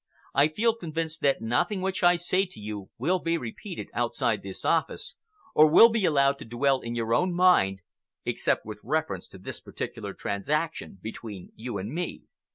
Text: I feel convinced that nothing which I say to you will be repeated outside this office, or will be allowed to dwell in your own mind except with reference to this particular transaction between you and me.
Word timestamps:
I 0.33 0.47
feel 0.47 0.73
convinced 0.73 1.21
that 1.21 1.43
nothing 1.43 1.79
which 1.79 2.01
I 2.01 2.15
say 2.15 2.47
to 2.47 2.59
you 2.59 2.89
will 2.97 3.19
be 3.19 3.37
repeated 3.37 3.91
outside 3.93 4.41
this 4.41 4.65
office, 4.65 5.13
or 5.53 5.67
will 5.69 5.89
be 5.89 6.05
allowed 6.05 6.39
to 6.39 6.45
dwell 6.45 6.79
in 6.79 6.95
your 6.95 7.13
own 7.13 7.35
mind 7.35 7.81
except 8.25 8.65
with 8.65 8.79
reference 8.83 9.27
to 9.27 9.37
this 9.37 9.59
particular 9.59 10.15
transaction 10.15 10.97
between 11.03 11.51
you 11.55 11.77
and 11.77 11.93
me. 11.93 12.23